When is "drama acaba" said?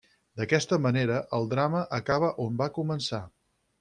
1.53-2.31